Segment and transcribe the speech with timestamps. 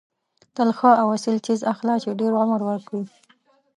[0.55, 3.03] تل ښه او اصیل څیز اخله چې ډېر عمر وکړي.